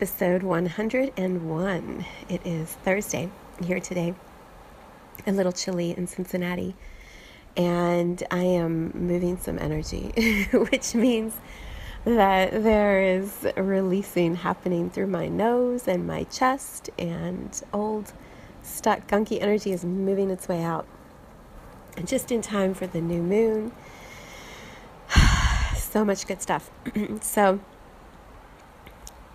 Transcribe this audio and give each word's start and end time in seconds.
Episode 0.00 0.42
101. 0.42 2.06
It 2.30 2.40
is 2.46 2.70
Thursday 2.70 3.28
here 3.62 3.80
today, 3.80 4.14
a 5.26 5.32
little 5.32 5.52
chilly 5.52 5.90
in 5.94 6.06
Cincinnati, 6.06 6.74
and 7.54 8.22
I 8.30 8.44
am 8.44 8.92
moving 8.94 9.36
some 9.36 9.58
energy, 9.58 10.46
which 10.52 10.94
means 10.94 11.34
that 12.06 12.50
there 12.50 13.02
is 13.02 13.46
releasing 13.58 14.36
happening 14.36 14.88
through 14.88 15.08
my 15.08 15.28
nose 15.28 15.86
and 15.86 16.06
my 16.06 16.24
chest, 16.24 16.88
and 16.98 17.62
old, 17.74 18.14
stuck, 18.62 19.06
gunky 19.06 19.38
energy 19.42 19.70
is 19.70 19.84
moving 19.84 20.30
its 20.30 20.48
way 20.48 20.62
out. 20.62 20.86
And 21.98 22.08
just 22.08 22.32
in 22.32 22.40
time 22.40 22.72
for 22.72 22.86
the 22.86 23.02
new 23.02 23.22
moon. 23.22 23.72
so 25.76 26.06
much 26.06 26.26
good 26.26 26.40
stuff. 26.40 26.70
so, 27.20 27.60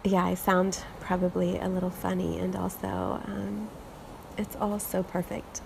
yeah, 0.06 0.26
I 0.26 0.36
sound 0.36 0.84
probably 1.00 1.58
a 1.58 1.68
little 1.68 1.90
funny, 1.90 2.38
and 2.38 2.56
also 2.56 3.22
um, 3.26 3.70
it's 4.38 4.56
all 4.58 4.80
so 4.80 5.02
perfect. 5.04 5.62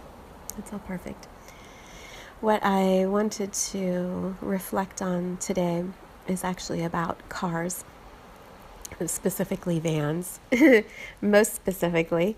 It's 0.57 0.71
all 0.71 0.79
perfect. 0.79 1.27
What 2.39 2.63
I 2.63 3.05
wanted 3.05 3.51
to 3.51 4.37
reflect 4.41 5.01
on 5.01 5.37
today 5.37 5.83
is 6.27 6.43
actually 6.45 6.83
about 6.83 7.27
cars, 7.27 7.83
specifically 9.05 9.79
vans. 9.79 10.39
Most 11.21 11.53
specifically, 11.53 12.37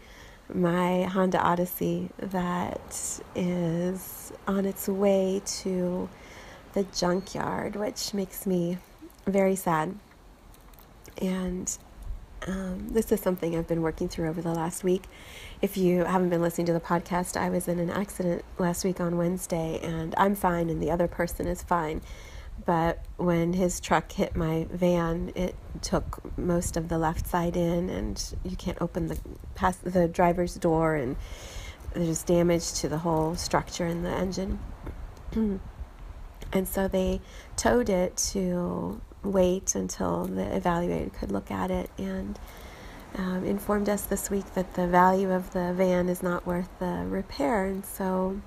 my 0.52 1.03
Honda 1.03 1.39
Odyssey 1.39 2.09
that 2.17 3.21
is 3.36 4.33
on 4.47 4.65
its 4.65 4.88
way 4.88 5.41
to 5.45 6.09
the 6.73 6.83
junkyard, 6.83 7.75
which 7.75 8.13
makes 8.13 8.47
me 8.47 8.80
very 9.27 9.55
sad. 9.55 9.95
And 11.21 11.77
um, 12.47 12.89
this 12.89 13.11
is 13.11 13.20
something 13.20 13.56
I've 13.56 13.67
been 13.67 13.81
working 13.81 14.09
through 14.09 14.30
over 14.30 14.42
the 14.42 14.53
last 14.53 14.84
week. 14.84 15.03
If 15.61 15.78
you 15.78 16.06
haven't 16.06 16.30
been 16.30 16.42
listening 16.42 16.67
to 16.67 16.73
the 16.73 16.80
podcast, 16.80 17.38
I 17.38 17.50
was 17.50 17.67
in 17.67 17.80
an 17.80 17.89
accident 17.89 18.44
last 18.58 18.83
week 18.83 19.00
on 19.00 19.17
Wednesday, 19.17 19.80
and 19.83 20.16
I'm 20.17 20.36
fine, 20.36 20.70
and 20.70 20.81
the 20.81 20.92
other 20.92 21.08
person 21.08 21.48
is 21.48 21.61
fine. 21.61 22.02
But 22.66 23.03
when 23.17 23.53
his 23.53 23.80
truck 23.80 24.11
hit 24.11 24.36
my 24.36 24.67
van, 24.72 25.31
it 25.36 25.56
took 25.81 26.38
most 26.38 26.78
of 26.78 26.89
the 26.89 26.98
left 26.98 27.28
side 27.28 27.56
in, 27.56 27.89
and 27.89 28.36
you 28.44 28.55
can't 28.55 28.78
open 28.81 29.08
the 29.08 29.20
past 29.55 29.83
the 29.83 30.08
driver's 30.08 30.55
door, 30.55 30.95
and 30.95 31.16
there's 31.94 32.23
damage 32.23 32.73
to 32.73 32.89
the 32.89 33.00
whole 33.00 33.36
structure 33.36 33.86
in 33.86 34.03
the 34.03 34.09
engine. 34.09 34.59
and 35.33 36.67
so 36.67 36.88
they 36.88 37.21
towed 37.55 37.89
it 37.89 38.17
to 38.17 39.02
wait 39.23 39.76
until 39.76 40.26
the 40.26 40.43
evaluator 40.43 41.14
could 41.14 41.32
look 41.32 41.52
at 41.52 41.71
it 41.71 41.89
and 41.98 42.39
um, 43.15 43.43
informed 43.43 43.89
us 43.89 44.04
this 44.04 44.30
week 44.30 44.54
that 44.54 44.73
the 44.76 44.87
value 44.87 45.32
of 45.32 45.52
the 45.54 45.73
van 45.73 46.09
is 46.09 46.23
not 46.23 46.45
worth 46.45 46.70
the 46.80 47.05
repair. 47.08 47.65
And 47.65 47.86
so 47.86 48.42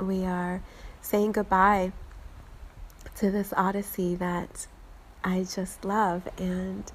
we 0.00 0.24
are 0.24 0.62
saying 1.00 1.32
goodbye 1.32 1.92
to 3.16 3.30
this 3.30 3.52
odyssey 3.56 4.14
that 4.16 4.66
I 5.22 5.44
just 5.44 5.84
love. 5.84 6.28
And 6.38 6.90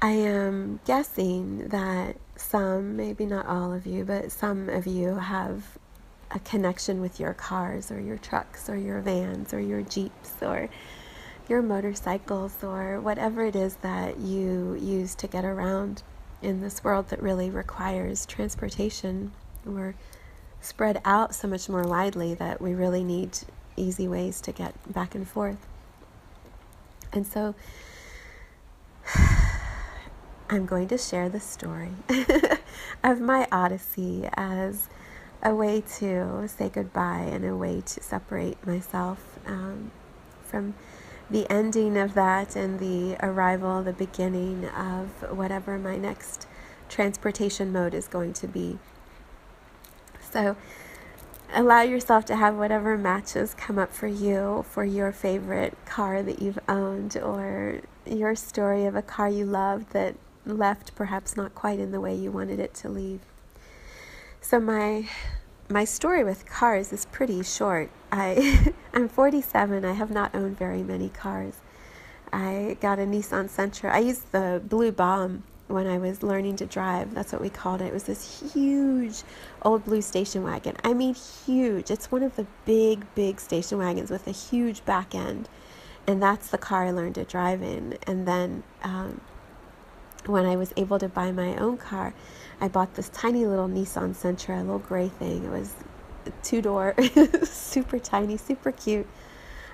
I 0.00 0.12
am 0.12 0.80
guessing 0.86 1.68
that 1.68 2.16
some, 2.36 2.96
maybe 2.96 3.26
not 3.26 3.46
all 3.46 3.72
of 3.72 3.86
you, 3.86 4.04
but 4.04 4.32
some 4.32 4.68
of 4.68 4.86
you 4.86 5.16
have 5.16 5.78
a 6.30 6.38
connection 6.40 7.00
with 7.00 7.18
your 7.18 7.34
cars 7.34 7.90
or 7.90 8.00
your 8.00 8.18
trucks 8.18 8.68
or 8.68 8.76
your 8.76 9.00
vans 9.00 9.52
or 9.54 9.60
your 9.60 9.82
jeeps 9.82 10.34
or 10.42 10.68
your 11.48 11.62
motorcycles 11.62 12.62
or 12.62 13.00
whatever 13.00 13.44
it 13.44 13.56
is 13.56 13.76
that 13.76 14.18
you 14.18 14.74
use 14.74 15.14
to 15.16 15.26
get 15.26 15.44
around 15.44 16.02
in 16.42 16.60
this 16.60 16.84
world 16.84 17.08
that 17.08 17.22
really 17.22 17.50
requires 17.50 18.26
transportation. 18.26 19.32
We're 19.64 19.94
spread 20.60 21.00
out 21.04 21.34
so 21.34 21.48
much 21.48 21.68
more 21.68 21.84
widely 21.84 22.34
that 22.34 22.60
we 22.60 22.74
really 22.74 23.02
need 23.02 23.38
easy 23.76 24.06
ways 24.06 24.40
to 24.42 24.52
get 24.52 24.74
back 24.92 25.14
and 25.14 25.26
forth. 25.26 25.66
And 27.12 27.26
so 27.26 27.54
I'm 30.50 30.66
going 30.66 30.88
to 30.88 30.98
share 30.98 31.28
the 31.28 31.40
story 31.40 31.92
of 33.04 33.20
my 33.20 33.46
odyssey 33.50 34.28
as 34.34 34.88
a 35.42 35.54
way 35.54 35.82
to 35.98 36.48
say 36.48 36.68
goodbye 36.68 37.28
and 37.30 37.44
a 37.44 37.56
way 37.56 37.80
to 37.80 38.02
separate 38.02 38.66
myself 38.66 39.38
um, 39.46 39.90
from 40.42 40.74
the 41.30 41.50
ending 41.50 41.96
of 41.96 42.14
that 42.14 42.56
and 42.56 42.78
the 42.78 43.16
arrival, 43.20 43.82
the 43.82 43.92
beginning 43.92 44.66
of 44.66 45.36
whatever 45.36 45.78
my 45.78 45.96
next 45.96 46.46
transportation 46.88 47.72
mode 47.72 47.94
is 47.94 48.08
going 48.08 48.32
to 48.32 48.46
be. 48.46 48.78
So, 50.30 50.56
allow 51.52 51.82
yourself 51.82 52.24
to 52.26 52.36
have 52.36 52.56
whatever 52.56 52.96
matches 52.96 53.54
come 53.54 53.78
up 53.78 53.92
for 53.92 54.06
you 54.06 54.64
for 54.70 54.84
your 54.84 55.12
favorite 55.12 55.76
car 55.86 56.22
that 56.22 56.40
you've 56.40 56.58
owned 56.68 57.16
or 57.16 57.80
your 58.06 58.34
story 58.34 58.84
of 58.86 58.94
a 58.94 59.02
car 59.02 59.28
you 59.28 59.44
loved 59.44 59.92
that 59.92 60.14
left 60.46 60.94
perhaps 60.94 61.36
not 61.36 61.54
quite 61.54 61.78
in 61.78 61.92
the 61.92 62.00
way 62.00 62.14
you 62.14 62.30
wanted 62.30 62.58
it 62.58 62.72
to 62.74 62.88
leave. 62.88 63.20
So, 64.40 64.58
my 64.58 65.08
my 65.68 65.84
story 65.84 66.24
with 66.24 66.46
cars 66.46 66.92
is 66.92 67.06
pretty 67.06 67.42
short. 67.42 67.90
I 68.10 68.72
I'm 68.94 69.08
47. 69.08 69.84
I 69.84 69.92
have 69.92 70.10
not 70.10 70.34
owned 70.34 70.58
very 70.58 70.82
many 70.82 71.08
cars. 71.10 71.54
I 72.32 72.76
got 72.80 72.98
a 72.98 73.02
Nissan 73.02 73.48
Sentra. 73.48 73.90
I 73.90 73.98
used 73.98 74.32
the 74.32 74.62
Blue 74.66 74.92
Bomb 74.92 75.44
when 75.66 75.86
I 75.86 75.98
was 75.98 76.22
learning 76.22 76.56
to 76.56 76.66
drive. 76.66 77.14
That's 77.14 77.32
what 77.32 77.42
we 77.42 77.50
called 77.50 77.82
it. 77.82 77.86
It 77.86 77.92
was 77.92 78.04
this 78.04 78.52
huge 78.52 79.22
old 79.62 79.84
blue 79.84 80.02
station 80.02 80.42
wagon. 80.42 80.76
I 80.84 80.94
mean, 80.94 81.14
huge. 81.14 81.90
It's 81.90 82.10
one 82.10 82.22
of 82.22 82.36
the 82.36 82.46
big, 82.64 83.04
big 83.14 83.40
station 83.40 83.78
wagons 83.78 84.10
with 84.10 84.26
a 84.26 84.32
huge 84.32 84.84
back 84.84 85.14
end. 85.14 85.48
And 86.06 86.22
that's 86.22 86.48
the 86.48 86.58
car 86.58 86.86
I 86.86 86.90
learned 86.90 87.16
to 87.16 87.24
drive 87.24 87.62
in. 87.62 87.98
And 88.06 88.26
then 88.26 88.62
um, 88.82 89.20
when 90.28 90.44
I 90.44 90.56
was 90.56 90.72
able 90.76 90.98
to 90.98 91.08
buy 91.08 91.32
my 91.32 91.56
own 91.56 91.78
car, 91.78 92.14
I 92.60 92.68
bought 92.68 92.94
this 92.94 93.08
tiny 93.08 93.46
little 93.46 93.68
Nissan 93.68 94.14
Sentra, 94.14 94.58
a 94.58 94.60
little 94.60 94.78
gray 94.78 95.08
thing. 95.08 95.44
It 95.44 95.50
was 95.50 95.74
two 96.42 96.60
door, 96.60 96.94
super 97.44 97.98
tiny, 97.98 98.36
super 98.36 98.72
cute. 98.72 99.06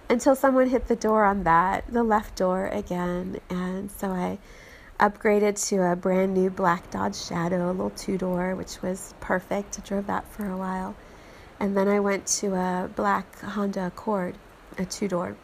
Until 0.09 0.37
someone 0.37 0.69
hit 0.69 0.87
the 0.87 0.97
door 0.97 1.25
on 1.25 1.43
that, 1.45 1.85
the 1.93 2.03
left 2.03 2.37
door 2.37 2.69
again. 2.69 3.41
And 3.51 3.91
so 3.91 4.09
I 4.09 4.39
upgraded 5.01 5.67
to 5.71 5.83
a 5.91 5.97
brand 5.97 6.35
new 6.35 6.51
black 6.51 6.91
Dodge 6.91 7.17
Shadow, 7.17 7.71
a 7.71 7.73
little 7.73 7.91
two 7.91 8.17
door, 8.17 8.55
which 8.55 8.81
was 8.81 9.15
perfect. 9.21 9.79
I 9.79 9.87
drove 9.87 10.07
that 10.07 10.29
for 10.29 10.49
a 10.49 10.57
while. 10.57 10.95
And 11.59 11.77
then 11.77 11.89
I 11.89 12.01
went 12.01 12.27
to 12.27 12.55
a 12.55 12.91
black 12.95 13.41
Honda 13.41 13.87
Accord, 13.87 14.37
a 14.79 14.85
two 14.85 15.09
door. 15.09 15.37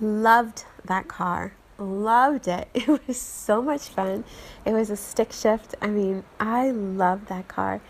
Loved 0.00 0.64
that 0.84 1.08
car 1.08 1.54
loved 1.78 2.48
it. 2.48 2.68
It 2.74 3.06
was 3.06 3.20
so 3.20 3.62
much 3.62 3.88
fun. 3.88 4.24
It 4.64 4.72
was 4.72 4.90
a 4.90 4.96
stick 4.96 5.32
shift. 5.32 5.74
I 5.80 5.88
mean, 5.88 6.24
I 6.38 6.70
loved 6.70 7.28
that 7.28 7.48
car. 7.48 7.80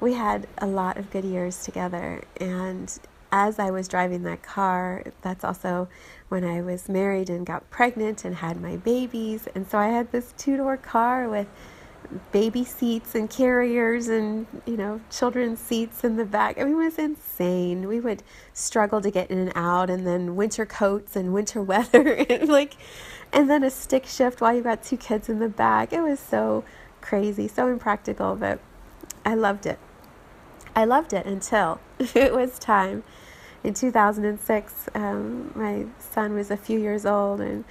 We 0.00 0.14
had 0.14 0.46
a 0.58 0.66
lot 0.66 0.96
of 0.96 1.10
good 1.10 1.24
years 1.24 1.62
together. 1.64 2.24
And 2.38 2.92
as 3.32 3.58
I 3.58 3.70
was 3.70 3.88
driving 3.88 4.22
that 4.24 4.42
car, 4.42 5.04
that's 5.22 5.44
also 5.44 5.88
when 6.28 6.44
I 6.44 6.60
was 6.60 6.88
married 6.88 7.30
and 7.30 7.46
got 7.46 7.68
pregnant 7.70 8.24
and 8.24 8.36
had 8.36 8.60
my 8.60 8.76
babies. 8.76 9.48
And 9.54 9.68
so 9.68 9.78
I 9.78 9.88
had 9.88 10.12
this 10.12 10.34
two 10.36 10.56
door 10.56 10.76
car 10.76 11.28
with 11.28 11.48
baby 12.32 12.64
seats 12.64 13.14
and 13.14 13.30
carriers 13.30 14.08
and 14.08 14.46
you 14.66 14.76
know 14.76 15.00
children's 15.10 15.60
seats 15.60 16.04
in 16.04 16.16
the 16.16 16.24
back. 16.24 16.58
I 16.58 16.64
mean, 16.64 16.74
it 16.74 16.76
was 16.76 16.98
insane. 16.98 17.88
We 17.88 18.00
would 18.00 18.22
struggle 18.52 19.00
to 19.00 19.10
get 19.10 19.30
in 19.30 19.38
and 19.38 19.52
out, 19.54 19.90
and 19.90 20.06
then 20.06 20.36
winter 20.36 20.66
coats 20.66 21.16
and 21.16 21.32
winter 21.32 21.62
weather, 21.72 22.12
and 22.28 22.48
like, 22.48 22.76
and 23.34 23.50
then 23.50 23.64
a 23.64 23.70
stick 23.70 24.06
shift 24.06 24.40
while 24.40 24.54
you 24.54 24.62
got 24.62 24.82
two 24.82 24.96
kids 24.96 25.28
in 25.28 25.40
the 25.40 25.48
back. 25.48 25.92
It 25.92 26.00
was 26.00 26.20
so 26.20 26.64
crazy, 27.00 27.48
so 27.48 27.66
impractical, 27.66 28.36
but 28.36 28.60
I 29.24 29.34
loved 29.34 29.66
it. 29.66 29.78
I 30.76 30.84
loved 30.84 31.12
it 31.12 31.26
until 31.26 31.80
it 31.98 32.32
was 32.32 32.58
time. 32.58 33.02
In 33.64 33.74
2006, 33.74 34.88
um, 34.94 35.52
my 35.54 35.86
son 35.98 36.34
was 36.34 36.50
a 36.50 36.56
few 36.56 36.78
years 36.78 37.04
old, 37.04 37.40
and 37.40 37.64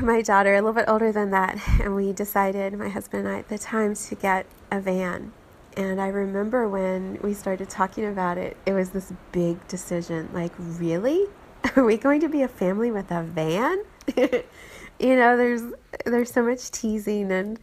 my 0.00 0.22
daughter, 0.22 0.54
a 0.54 0.62
little 0.62 0.72
bit 0.72 0.88
older 0.88 1.12
than 1.12 1.30
that, 1.30 1.58
and 1.80 1.94
we 1.94 2.12
decided, 2.12 2.72
my 2.78 2.88
husband 2.88 3.26
and 3.26 3.36
I 3.36 3.40
at 3.40 3.48
the 3.48 3.58
time, 3.58 3.94
to 3.94 4.14
get 4.14 4.46
a 4.70 4.80
van. 4.80 5.32
And 5.76 6.00
I 6.00 6.08
remember 6.08 6.68
when 6.68 7.18
we 7.22 7.34
started 7.34 7.68
talking 7.68 8.06
about 8.06 8.38
it, 8.38 8.56
it 8.64 8.72
was 8.72 8.90
this 8.90 9.12
big 9.32 9.66
decision. 9.68 10.30
Like, 10.32 10.52
really? 10.58 11.26
Are 11.76 11.84
we 11.84 11.96
going 11.96 12.20
to 12.20 12.28
be 12.28 12.42
a 12.42 12.48
family 12.48 12.90
with 12.90 13.10
a 13.10 13.22
van? 13.22 13.82
you 14.16 15.16
know, 15.16 15.36
there's 15.36 15.62
there's 16.04 16.32
so 16.32 16.42
much 16.42 16.70
teasing 16.70 17.30
and 17.30 17.58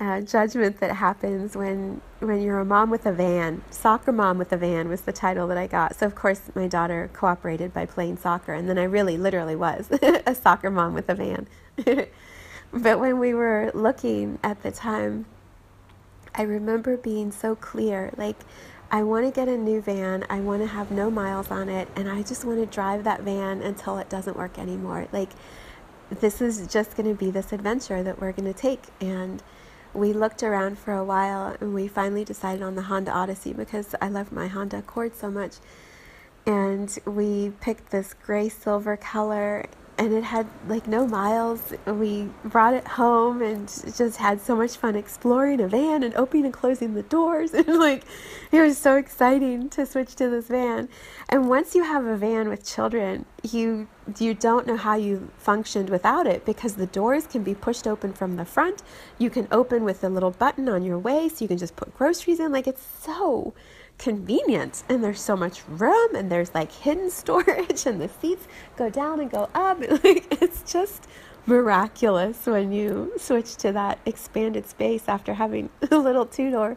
uh, 0.00 0.20
judgment 0.20 0.78
that 0.80 0.94
happens 0.94 1.56
when 1.56 2.00
when 2.20 2.40
you're 2.40 2.60
a 2.60 2.64
mom 2.64 2.90
with 2.90 3.06
a 3.06 3.12
van. 3.12 3.62
Soccer 3.70 4.12
mom 4.12 4.38
with 4.38 4.52
a 4.52 4.56
van 4.56 4.88
was 4.88 5.02
the 5.02 5.12
title 5.12 5.48
that 5.48 5.58
I 5.58 5.66
got. 5.66 5.96
So 5.96 6.06
of 6.06 6.14
course 6.14 6.42
my 6.54 6.68
daughter 6.68 7.10
cooperated 7.12 7.72
by 7.74 7.86
playing 7.86 8.18
soccer, 8.18 8.52
and 8.52 8.68
then 8.68 8.78
I 8.78 8.84
really 8.84 9.16
literally 9.16 9.56
was 9.56 9.90
a 10.02 10.34
soccer 10.34 10.70
mom 10.70 10.94
with 10.94 11.08
a 11.08 11.14
van. 11.14 11.48
but 12.72 13.00
when 13.00 13.18
we 13.18 13.34
were 13.34 13.72
looking 13.74 14.38
at 14.44 14.62
the 14.62 14.70
time, 14.70 15.26
I 16.34 16.42
remember 16.42 16.96
being 16.96 17.32
so 17.32 17.54
clear, 17.54 18.12
like. 18.16 18.36
I 18.90 19.02
want 19.02 19.26
to 19.26 19.30
get 19.30 19.48
a 19.48 19.58
new 19.58 19.82
van. 19.82 20.24
I 20.30 20.40
want 20.40 20.62
to 20.62 20.66
have 20.66 20.90
no 20.90 21.10
miles 21.10 21.50
on 21.50 21.68
it. 21.68 21.88
And 21.94 22.08
I 22.08 22.22
just 22.22 22.46
want 22.46 22.58
to 22.58 22.64
drive 22.64 23.04
that 23.04 23.20
van 23.20 23.60
until 23.60 23.98
it 23.98 24.08
doesn't 24.08 24.34
work 24.34 24.58
anymore. 24.58 25.08
Like, 25.12 25.28
this 26.10 26.40
is 26.40 26.66
just 26.66 26.96
going 26.96 27.08
to 27.08 27.14
be 27.14 27.30
this 27.30 27.52
adventure 27.52 28.02
that 28.02 28.20
we're 28.20 28.32
going 28.32 28.52
to 28.52 28.58
take. 28.58 28.84
And 29.00 29.42
we 29.94 30.12
looked 30.12 30.42
around 30.42 30.78
for 30.78 30.92
a 30.92 31.04
while 31.04 31.56
and 31.60 31.74
we 31.74 31.88
finally 31.88 32.24
decided 32.24 32.62
on 32.62 32.74
the 32.74 32.82
Honda 32.82 33.12
Odyssey 33.12 33.52
because 33.52 33.94
I 34.00 34.08
love 34.08 34.32
my 34.32 34.46
Honda 34.46 34.78
Accord 34.78 35.14
so 35.14 35.30
much. 35.30 35.56
And 36.46 36.96
we 37.04 37.52
picked 37.60 37.90
this 37.90 38.14
gray 38.14 38.48
silver 38.48 38.96
color 38.96 39.66
and 39.98 40.12
it 40.12 40.22
had 40.22 40.46
like 40.68 40.86
no 40.86 41.06
miles. 41.06 41.74
We 41.84 42.28
brought 42.44 42.72
it 42.72 42.86
home 42.86 43.42
and 43.42 43.66
just 43.68 44.16
had 44.18 44.40
so 44.40 44.54
much 44.54 44.76
fun 44.76 44.94
exploring 44.94 45.60
a 45.60 45.66
van 45.66 46.04
and 46.04 46.14
opening 46.14 46.44
and 46.44 46.54
closing 46.54 46.94
the 46.94 47.02
doors. 47.02 47.52
And 47.58 47.78
like, 47.78 48.04
it 48.52 48.60
was 48.60 48.78
so 48.78 48.96
exciting 48.96 49.68
to 49.70 49.84
switch 49.84 50.14
to 50.16 50.28
this 50.28 50.46
van. 50.46 50.88
And 51.28 51.48
once 51.48 51.74
you 51.74 51.82
have 51.82 52.06
a 52.06 52.16
van 52.16 52.48
with 52.48 52.64
children, 52.64 53.26
you 53.42 53.88
you 54.18 54.32
don't 54.32 54.66
know 54.66 54.76
how 54.76 54.94
you 54.94 55.30
functioned 55.36 55.90
without 55.90 56.26
it 56.26 56.46
because 56.46 56.74
the 56.74 56.86
doors 56.86 57.26
can 57.26 57.42
be 57.42 57.54
pushed 57.54 57.86
open 57.86 58.12
from 58.12 58.36
the 58.36 58.44
front. 58.44 58.82
You 59.18 59.28
can 59.28 59.48
open 59.50 59.84
with 59.84 60.04
a 60.04 60.08
little 60.08 60.30
button 60.30 60.68
on 60.68 60.84
your 60.84 60.98
waist. 60.98 61.42
You 61.42 61.48
can 61.48 61.58
just 61.58 61.76
put 61.76 61.94
groceries 61.98 62.40
in. 62.40 62.52
Like 62.52 62.68
it's 62.68 62.86
so 63.02 63.52
convenient 63.98 64.84
and 64.88 65.02
there's 65.02 65.20
so 65.20 65.36
much 65.36 65.62
room 65.68 66.14
and 66.14 66.30
there's 66.30 66.54
like 66.54 66.72
hidden 66.72 67.10
storage 67.22 67.84
and 67.86 68.00
the 68.00 68.08
seats 68.08 68.46
go 68.76 68.88
down 68.88 69.20
and 69.20 69.30
go 69.30 69.48
up. 69.54 69.78
Like 70.04 70.40
it's 70.42 70.70
just 70.70 71.08
miraculous 71.46 72.46
when 72.46 72.72
you 72.72 73.12
switch 73.16 73.56
to 73.56 73.72
that 73.72 73.98
expanded 74.06 74.66
space 74.66 75.08
after 75.08 75.34
having 75.34 75.70
a 75.90 75.98
little 75.98 76.26
two 76.26 76.50
door. 76.50 76.76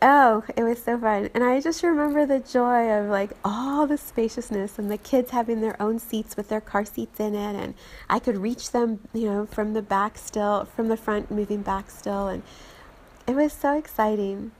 Oh 0.00 0.44
it 0.56 0.62
was 0.62 0.82
so 0.82 0.98
fun. 0.98 1.30
And 1.34 1.42
i 1.42 1.60
just 1.60 1.82
remember 1.82 2.26
the 2.26 2.40
joy 2.40 2.90
of 2.90 3.08
like 3.08 3.30
all 3.44 3.86
the 3.86 3.98
spaciousness 3.98 4.78
and 4.78 4.90
the 4.90 4.98
kids 4.98 5.30
having 5.30 5.60
their 5.60 5.80
own 5.80 5.98
seats 5.98 6.36
with 6.36 6.48
their 6.48 6.60
car 6.60 6.84
seats 6.84 7.18
in 7.18 7.34
it. 7.34 7.56
And 7.56 7.74
i 8.10 8.18
could 8.18 8.36
reach 8.36 8.72
them 8.72 9.00
you 9.12 9.24
know 9.24 9.46
from 9.46 9.72
the 9.72 9.82
back 9.82 10.18
still 10.18 10.66
from 10.66 10.88
the 10.88 10.96
front 10.96 11.30
moving 11.30 11.62
back 11.62 11.90
still. 11.90 12.28
And 12.28 12.42
it 13.26 13.34
was 13.34 13.52
so 13.52 13.78
exciting 13.78 14.52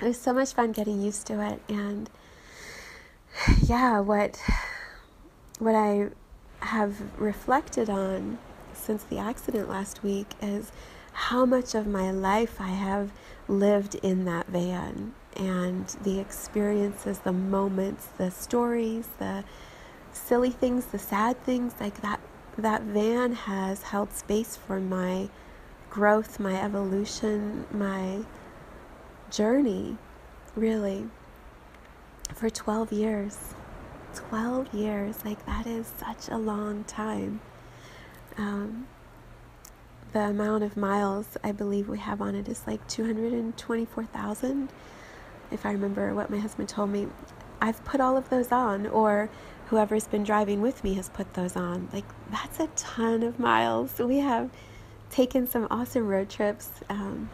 it 0.00 0.04
was 0.06 0.20
so 0.20 0.32
much 0.32 0.54
fun 0.54 0.72
getting 0.72 1.02
used 1.02 1.26
to 1.26 1.40
it 1.46 1.60
and 1.68 2.08
yeah 3.62 4.00
what 4.00 4.40
what 5.58 5.74
i 5.74 6.08
have 6.60 6.96
reflected 7.18 7.90
on 7.90 8.38
since 8.72 9.02
the 9.04 9.18
accident 9.18 9.68
last 9.68 10.02
week 10.02 10.28
is 10.40 10.72
how 11.12 11.44
much 11.44 11.74
of 11.74 11.86
my 11.86 12.10
life 12.10 12.60
i 12.60 12.68
have 12.68 13.10
lived 13.48 13.94
in 13.96 14.24
that 14.24 14.46
van 14.46 15.12
and 15.36 15.88
the 16.02 16.18
experiences 16.18 17.20
the 17.20 17.32
moments 17.32 18.06
the 18.18 18.30
stories 18.30 19.08
the 19.18 19.44
silly 20.12 20.50
things 20.50 20.86
the 20.86 20.98
sad 20.98 21.42
things 21.44 21.74
like 21.80 22.00
that 22.00 22.20
that 22.56 22.82
van 22.82 23.32
has 23.32 23.82
held 23.84 24.12
space 24.12 24.56
for 24.56 24.80
my 24.80 25.28
growth 25.88 26.38
my 26.40 26.60
evolution 26.62 27.66
my 27.70 28.18
journey, 29.30 29.96
really, 30.56 31.08
for 32.34 32.50
12 32.50 32.92
years. 32.92 33.54
12 34.14 34.74
years, 34.74 35.24
like 35.24 35.44
that 35.46 35.66
is 35.66 35.92
such 35.98 36.28
a 36.28 36.36
long 36.36 36.84
time. 36.84 37.40
Um, 38.36 38.86
the 40.12 40.20
amount 40.20 40.64
of 40.64 40.76
miles 40.76 41.36
I 41.44 41.52
believe 41.52 41.88
we 41.88 41.98
have 41.98 42.20
on 42.20 42.34
it 42.34 42.48
is 42.48 42.66
like 42.66 42.86
224,000. 42.88 44.68
If 45.52 45.64
I 45.64 45.72
remember 45.72 46.14
what 46.14 46.30
my 46.30 46.38
husband 46.38 46.68
told 46.68 46.90
me, 46.90 47.06
I've 47.60 47.84
put 47.84 48.00
all 48.00 48.16
of 48.16 48.28
those 48.30 48.50
on, 48.50 48.86
or 48.86 49.30
whoever's 49.66 50.08
been 50.08 50.24
driving 50.24 50.60
with 50.60 50.82
me 50.82 50.94
has 50.94 51.08
put 51.08 51.34
those 51.34 51.54
on. 51.54 51.88
Like, 51.92 52.06
that's 52.30 52.58
a 52.58 52.66
ton 52.74 53.22
of 53.22 53.38
miles. 53.38 53.98
We 53.98 54.18
have 54.18 54.50
taken 55.10 55.46
some 55.46 55.66
awesome 55.70 56.06
road 56.08 56.28
trips. 56.28 56.70
Um, 56.88 57.30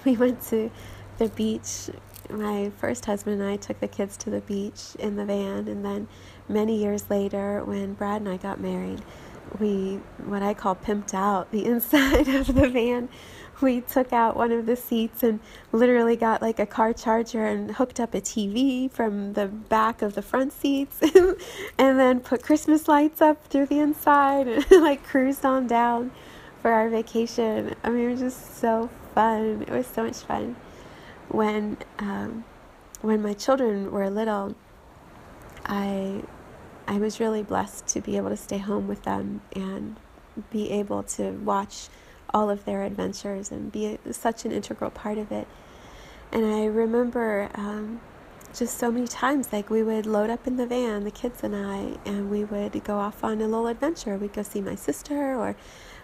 we 0.04 0.16
went 0.16 0.42
to 0.48 0.70
the 1.18 1.28
beach. 1.28 1.90
My 2.30 2.70
first 2.76 3.06
husband 3.06 3.40
and 3.40 3.50
I 3.50 3.56
took 3.56 3.80
the 3.80 3.88
kids 3.88 4.16
to 4.18 4.30
the 4.30 4.40
beach 4.42 4.94
in 4.98 5.16
the 5.16 5.24
van, 5.24 5.66
and 5.66 5.84
then 5.84 6.08
many 6.48 6.76
years 6.76 7.08
later, 7.08 7.64
when 7.64 7.94
Brad 7.94 8.20
and 8.20 8.28
I 8.28 8.36
got 8.36 8.60
married, 8.60 9.02
we 9.58 10.00
what 10.24 10.42
I 10.42 10.54
call 10.54 10.74
pimped 10.74 11.14
out 11.14 11.50
the 11.50 11.64
inside 11.72 12.28
of 12.28 12.54
the 12.54 12.68
van. 12.68 13.08
We 13.60 13.80
took 13.80 14.12
out 14.12 14.36
one 14.36 14.52
of 14.52 14.66
the 14.66 14.76
seats 14.76 15.24
and 15.24 15.40
literally 15.72 16.14
got 16.14 16.40
like 16.40 16.60
a 16.60 16.66
car 16.66 16.92
charger 16.92 17.44
and 17.44 17.72
hooked 17.72 17.98
up 17.98 18.14
a 18.14 18.20
TV 18.20 18.88
from 18.88 19.32
the 19.32 19.46
back 19.46 20.00
of 20.00 20.14
the 20.14 20.22
front 20.22 20.52
seats 20.52 21.00
and 21.76 21.98
then 21.98 22.20
put 22.20 22.44
Christmas 22.44 22.86
lights 22.86 23.20
up 23.20 23.44
through 23.48 23.66
the 23.66 23.80
inside 23.80 24.46
and 24.46 24.64
like 24.70 25.02
cruised 25.02 25.44
on 25.44 25.66
down 25.66 26.12
for 26.62 26.70
our 26.70 26.88
vacation. 26.88 27.74
I 27.82 27.90
mean, 27.90 28.04
it 28.04 28.10
was 28.12 28.20
just 28.20 28.58
so 28.58 28.90
fun. 29.18 29.62
It 29.62 29.70
was 29.70 29.88
so 29.88 30.04
much 30.04 30.18
fun. 30.18 30.54
When 31.28 31.76
um, 31.98 32.44
when 33.02 33.20
my 33.20 33.32
children 33.32 33.90
were 33.90 34.08
little, 34.08 34.54
I 35.66 36.22
I 36.86 36.98
was 36.98 37.18
really 37.18 37.42
blessed 37.42 37.88
to 37.88 38.00
be 38.00 38.16
able 38.16 38.30
to 38.30 38.36
stay 38.36 38.58
home 38.58 38.86
with 38.86 39.02
them 39.02 39.40
and 39.56 39.96
be 40.50 40.70
able 40.70 41.02
to 41.18 41.32
watch 41.32 41.88
all 42.32 42.48
of 42.48 42.64
their 42.64 42.84
adventures 42.84 43.50
and 43.50 43.72
be 43.72 43.98
such 44.12 44.44
an 44.44 44.52
integral 44.52 44.90
part 44.90 45.18
of 45.18 45.32
it. 45.32 45.48
And 46.30 46.44
I 46.46 46.66
remember 46.66 47.50
um, 47.54 48.00
just 48.54 48.78
so 48.78 48.92
many 48.92 49.08
times, 49.08 49.52
like 49.52 49.68
we 49.68 49.82
would 49.82 50.06
load 50.06 50.30
up 50.30 50.46
in 50.46 50.56
the 50.58 50.66
van, 50.66 51.02
the 51.02 51.10
kids 51.10 51.42
and 51.42 51.56
I, 51.56 51.98
and 52.08 52.30
we 52.30 52.44
would 52.44 52.84
go 52.84 52.98
off 52.98 53.24
on 53.24 53.40
a 53.40 53.48
little 53.48 53.66
adventure. 53.66 54.16
We'd 54.16 54.32
go 54.32 54.44
see 54.44 54.60
my 54.60 54.76
sister 54.76 55.34
or 55.34 55.56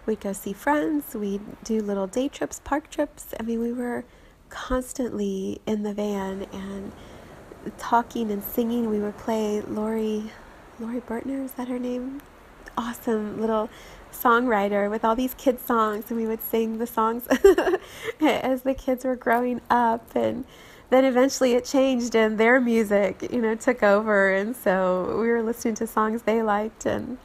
We'd 0.05 0.19
go 0.19 0.33
see 0.33 0.53
friends. 0.53 1.15
We'd 1.15 1.41
do 1.63 1.81
little 1.81 2.07
day 2.07 2.27
trips, 2.27 2.61
park 2.63 2.89
trips. 2.89 3.33
I 3.39 3.43
mean, 3.43 3.59
we 3.59 3.73
were 3.73 4.05
constantly 4.49 5.59
in 5.65 5.83
the 5.83 5.93
van 5.93 6.45
and 6.53 6.91
talking 7.77 8.29
and 8.31 8.43
singing. 8.43 8.89
We 8.89 8.99
would 8.99 9.17
play 9.17 9.61
Lori, 9.61 10.31
Lori 10.79 11.01
Berkner, 11.01 11.43
is 11.43 11.53
that 11.53 11.67
her 11.67 11.79
name? 11.79 12.21
Awesome 12.77 13.39
little 13.39 13.69
songwriter 14.11 14.89
with 14.89 15.03
all 15.03 15.15
these 15.15 15.33
kids 15.33 15.61
songs 15.61 16.05
and 16.09 16.17
we 16.17 16.25
would 16.25 16.41
sing 16.41 16.77
the 16.77 16.87
songs 16.87 17.27
as 18.21 18.61
the 18.61 18.73
kids 18.73 19.03
were 19.03 19.15
growing 19.15 19.59
up 19.69 20.15
and 20.15 20.45
then 20.89 21.03
eventually 21.03 21.53
it 21.53 21.65
changed 21.65 22.15
and 22.15 22.37
their 22.37 22.59
music 22.61 23.27
you 23.31 23.41
know 23.41 23.55
took 23.55 23.83
over 23.83 24.33
and 24.33 24.55
so 24.55 25.17
we 25.19 25.27
were 25.27 25.43
listening 25.43 25.75
to 25.75 25.85
songs 25.85 26.21
they 26.21 26.41
liked 26.41 26.85
and 26.85 27.17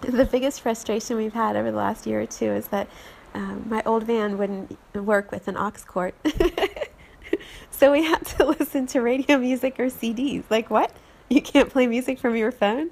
the 0.00 0.24
biggest 0.24 0.60
frustration 0.60 1.16
we've 1.16 1.32
had 1.32 1.56
over 1.56 1.70
the 1.70 1.76
last 1.76 2.06
year 2.06 2.22
or 2.22 2.26
two 2.26 2.50
is 2.50 2.68
that 2.68 2.88
um, 3.34 3.64
my 3.68 3.82
old 3.84 4.04
van 4.04 4.38
wouldn't 4.38 4.76
work 4.94 5.30
with 5.30 5.46
an 5.48 5.56
aux 5.56 5.72
cord. 5.86 6.14
so 7.70 7.92
we 7.92 8.04
had 8.04 8.24
to 8.26 8.44
listen 8.58 8.86
to 8.88 9.00
radio 9.00 9.38
music 9.38 9.78
or 9.78 9.86
CDs. 9.86 10.44
Like, 10.50 10.70
what? 10.70 10.92
You 11.28 11.40
can't 11.40 11.70
play 11.70 11.86
music 11.86 12.18
from 12.18 12.34
your 12.34 12.50
phone? 12.50 12.90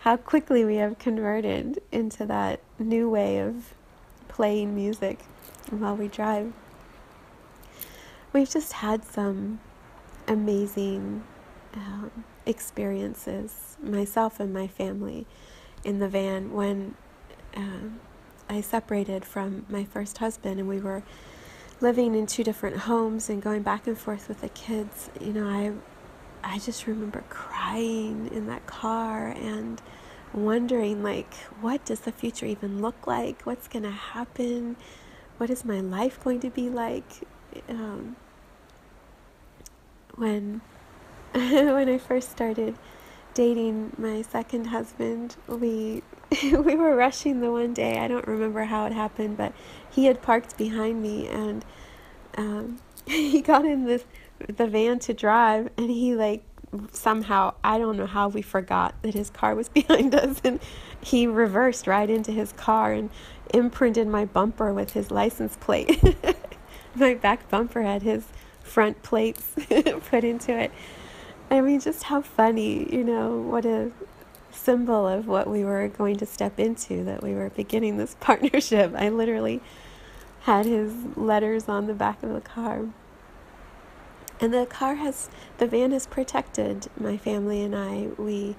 How 0.00 0.16
quickly 0.16 0.64
we 0.64 0.76
have 0.76 0.98
converted 0.98 1.80
into 1.92 2.26
that 2.26 2.60
new 2.78 3.08
way 3.08 3.38
of 3.38 3.74
playing 4.28 4.74
music. 4.74 5.18
while 5.70 5.96
we 5.96 6.08
drive. 6.08 6.52
We've 8.32 8.48
just 8.48 8.74
had 8.74 9.04
some 9.04 9.60
amazing 10.26 11.24
um, 11.74 12.24
experiences, 12.46 13.76
myself 13.82 14.38
and 14.40 14.52
my 14.52 14.66
family, 14.66 15.26
in 15.84 15.98
the 15.98 16.08
van 16.08 16.52
when 16.52 16.94
um, 17.56 18.00
I 18.48 18.60
separated 18.60 19.24
from 19.24 19.66
my 19.68 19.84
first 19.84 20.18
husband 20.18 20.58
and 20.58 20.68
we 20.68 20.80
were 20.80 21.02
living 21.80 22.14
in 22.14 22.26
two 22.26 22.42
different 22.42 22.76
homes 22.76 23.28
and 23.28 23.42
going 23.42 23.62
back 23.62 23.86
and 23.86 23.96
forth 23.96 24.28
with 24.28 24.40
the 24.40 24.48
kids. 24.48 25.10
You 25.20 25.32
know, 25.32 25.46
I 25.46 25.72
I 26.42 26.58
just 26.58 26.86
remember 26.86 27.24
crying 27.28 28.30
in 28.32 28.46
that 28.46 28.66
car 28.66 29.28
and 29.28 29.80
wondering 30.32 31.02
like 31.02 31.32
what 31.60 31.84
does 31.84 32.00
the 32.00 32.12
future 32.12 32.46
even 32.46 32.80
look 32.80 33.06
like? 33.06 33.42
What's 33.42 33.68
going 33.68 33.82
to 33.84 33.90
happen? 33.90 34.76
What 35.38 35.50
is 35.50 35.64
my 35.64 35.80
life 35.80 36.22
going 36.22 36.40
to 36.40 36.50
be 36.50 36.68
like? 36.68 37.26
Um, 37.68 38.16
when 40.16 40.60
when 41.32 41.88
I 41.88 41.98
first 41.98 42.30
started 42.30 42.76
dating 43.38 43.92
my 43.96 44.20
second 44.20 44.64
husband, 44.64 45.36
we 45.46 46.02
we 46.42 46.74
were 46.74 46.96
rushing 46.96 47.40
the 47.40 47.52
one 47.52 47.72
day. 47.72 47.96
I 47.96 48.08
don't 48.08 48.26
remember 48.26 48.64
how 48.64 48.84
it 48.86 48.92
happened, 48.92 49.36
but 49.36 49.52
he 49.88 50.06
had 50.06 50.20
parked 50.20 50.58
behind 50.58 51.00
me, 51.00 51.28
and 51.28 51.64
um, 52.36 52.80
he 53.06 53.40
got 53.40 53.64
in 53.64 53.84
this 53.84 54.04
the 54.48 54.66
van 54.66 54.98
to 54.98 55.14
drive, 55.14 55.70
and 55.78 55.88
he 55.88 56.16
like 56.16 56.42
somehow 56.90 57.54
I 57.62 57.78
don't 57.78 57.96
know 57.96 58.06
how 58.06 58.26
we 58.26 58.42
forgot 58.42 59.00
that 59.02 59.14
his 59.14 59.30
car 59.30 59.54
was 59.54 59.68
behind 59.80 60.16
us, 60.16 60.40
and 60.42 60.58
he 61.00 61.28
reversed 61.28 61.86
right 61.86 62.10
into 62.10 62.32
his 62.32 62.50
car 62.54 62.92
and 62.92 63.08
imprinted 63.54 64.08
my 64.08 64.24
bumper 64.24 64.74
with 64.74 64.94
his 64.94 65.12
license 65.12 65.56
plate. 65.60 66.02
my 66.96 67.14
back 67.14 67.48
bumper 67.48 67.82
had 67.82 68.02
his 68.02 68.24
front 68.64 69.00
plates 69.04 69.54
put 70.10 70.24
into 70.24 70.58
it. 70.58 70.72
I 71.50 71.60
mean, 71.60 71.80
just 71.80 72.04
how 72.04 72.20
funny, 72.20 72.92
you 72.94 73.02
know, 73.04 73.38
what 73.38 73.64
a 73.64 73.90
symbol 74.50 75.06
of 75.06 75.26
what 75.26 75.48
we 75.48 75.64
were 75.64 75.88
going 75.88 76.16
to 76.16 76.26
step 76.26 76.58
into, 76.58 77.04
that 77.04 77.22
we 77.22 77.34
were 77.34 77.50
beginning 77.50 77.96
this 77.96 78.16
partnership. 78.20 78.92
I 78.96 79.08
literally 79.08 79.62
had 80.40 80.66
his 80.66 80.92
letters 81.16 81.68
on 81.68 81.86
the 81.86 81.94
back 81.94 82.22
of 82.22 82.32
the 82.32 82.40
car. 82.40 82.86
And 84.40 84.54
the 84.54 84.66
car 84.66 84.96
has, 84.96 85.28
the 85.58 85.66
van 85.66 85.90
has 85.92 86.06
protected 86.06 86.88
my 86.98 87.16
family 87.16 87.62
and 87.62 87.74
I. 87.74 88.08
We 88.16 88.54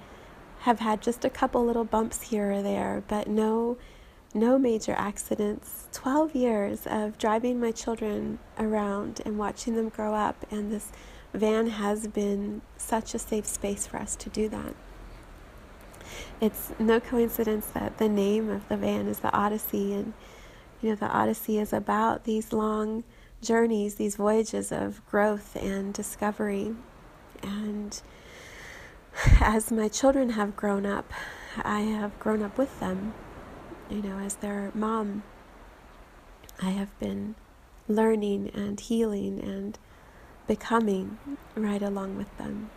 have 0.61 0.79
had 0.79 1.01
just 1.01 1.23
a 1.23 1.29
couple 1.29 1.65
little 1.65 1.85
bumps 1.85 2.23
here 2.23 2.51
or 2.51 2.61
there, 2.61 3.01
but 3.07 3.27
no, 3.27 3.77
no 4.33 4.57
major 4.57 4.93
accidents. 4.97 5.87
12 5.93 6.35
years 6.35 6.85
of 6.85 7.17
driving 7.17 7.61
my 7.61 7.71
children 7.71 8.39
around 8.57 9.21
and 9.25 9.37
watching 9.37 9.75
them 9.75 9.87
grow 9.87 10.13
up, 10.13 10.45
and 10.51 10.71
this 10.71 10.91
van 11.33 11.67
has 11.67 12.07
been 12.07 12.61
such 12.77 13.13
a 13.13 13.19
safe 13.19 13.45
space 13.45 13.85
for 13.85 13.97
us 13.97 14.15
to 14.17 14.29
do 14.29 14.49
that. 14.49 14.75
It's 16.41 16.71
no 16.79 16.99
coincidence 16.99 17.67
that 17.67 17.97
the 17.97 18.09
name 18.09 18.49
of 18.49 18.67
the 18.67 18.77
van 18.77 19.07
is 19.07 19.19
the 19.19 19.31
Odyssey, 19.31 19.93
and 19.93 20.13
you 20.81 20.89
know, 20.89 20.95
the 20.95 21.07
Odyssey 21.07 21.59
is 21.59 21.73
about 21.73 22.23
these 22.23 22.53
long 22.53 23.03
journeys, 23.41 23.95
these 23.95 24.15
voyages 24.15 24.71
of 24.71 25.05
growth 25.05 25.55
and 25.55 25.93
discovery. 25.93 26.75
And 27.43 28.01
as 29.41 29.71
my 29.71 29.87
children 29.87 30.31
have 30.31 30.55
grown 30.55 30.85
up, 30.85 31.11
I 31.57 31.81
have 31.81 32.17
grown 32.19 32.41
up 32.41 32.57
with 32.57 32.79
them. 32.79 33.13
You 33.89 34.01
know, 34.01 34.19
as 34.19 34.35
their 34.35 34.71
mom, 34.73 35.23
I 36.61 36.69
have 36.71 36.97
been 36.99 37.35
learning 37.87 38.51
and 38.53 38.79
healing 38.79 39.41
and 39.41 39.77
becoming 40.49 41.19
right 41.55 41.83
along 41.83 42.17
with 42.17 42.35
them. 42.39 42.71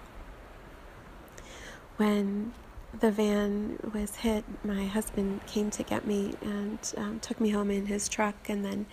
When 1.97 2.53
the 3.01 3.11
van 3.11 3.79
was 3.95 4.17
hit, 4.17 4.45
my 4.63 4.85
husband 4.85 5.41
came 5.47 5.71
to 5.71 5.83
get 5.83 6.07
me 6.07 6.35
and 6.43 6.79
um, 6.99 7.19
took 7.21 7.41
me 7.41 7.49
home 7.49 7.71
in 7.71 7.87
his 7.87 8.11
truck. 8.11 8.35
And 8.47 8.63
then 8.63 8.85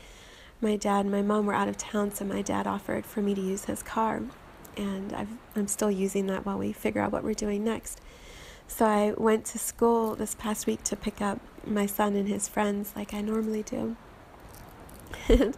my 0.61 0.77
dad 0.77 1.01
and 1.01 1.11
my 1.11 1.21
mom 1.21 1.45
were 1.45 1.53
out 1.53 1.67
of 1.67 1.75
town, 1.75 2.13
so 2.13 2.23
my 2.23 2.41
dad 2.41 2.67
offered 2.67 3.05
for 3.05 3.21
me 3.21 3.35
to 3.35 3.41
use 3.41 3.65
his 3.65 3.83
car. 3.83 4.21
And 4.77 5.11
i 5.11 5.27
am 5.57 5.67
still 5.67 5.91
using 5.91 6.27
that 6.27 6.45
while 6.45 6.57
we 6.57 6.71
figure 6.71 7.01
out 7.01 7.11
what 7.11 7.25
we're 7.25 7.33
doing 7.33 7.65
next. 7.65 7.99
So 8.65 8.85
I 8.85 9.13
went 9.17 9.43
to 9.47 9.59
school 9.59 10.15
this 10.15 10.35
past 10.35 10.67
week 10.67 10.83
to 10.83 10.95
pick 10.95 11.21
up 11.21 11.41
my 11.65 11.85
son 11.85 12.15
and 12.15 12.29
his 12.29 12.47
friends 12.47 12.93
like 12.95 13.13
I 13.13 13.19
normally 13.19 13.63
do. 13.63 13.97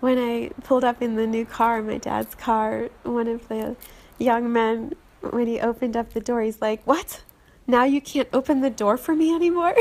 when 0.00 0.18
I 0.18 0.50
pulled 0.64 0.84
up 0.84 1.02
in 1.02 1.16
the 1.16 1.26
new 1.26 1.44
car, 1.44 1.82
my 1.82 1.98
dad's 1.98 2.34
car, 2.34 2.88
one 3.02 3.28
of 3.28 3.48
the 3.48 3.76
young 4.18 4.52
men, 4.52 4.94
when 5.20 5.46
he 5.46 5.60
opened 5.60 5.96
up 5.96 6.12
the 6.12 6.20
door, 6.20 6.42
he's 6.42 6.60
like, 6.60 6.82
What? 6.84 7.22
now 7.68 7.84
you 7.84 8.00
can't 8.00 8.28
open 8.32 8.62
the 8.62 8.70
door 8.70 8.96
for 8.96 9.14
me 9.14 9.32
anymore? 9.32 9.76